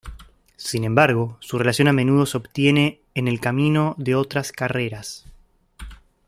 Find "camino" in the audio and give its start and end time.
3.39-3.93